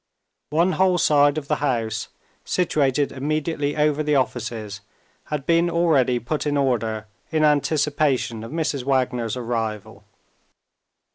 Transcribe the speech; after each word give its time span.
One 0.49 0.71
whole 0.71 0.97
side 0.97 1.37
of 1.37 1.47
the 1.47 1.57
house, 1.57 2.07
situated 2.43 3.11
immediately 3.11 3.77
over 3.77 4.01
the 4.01 4.15
offices, 4.15 4.81
had 5.25 5.45
been 5.45 5.69
already 5.69 6.17
put 6.17 6.47
in 6.47 6.57
order 6.57 7.05
in 7.31 7.43
anticipation 7.45 8.43
of 8.43 8.49
Mrs. 8.51 8.83
Wagner's 8.83 9.37
arrival. 9.37 10.03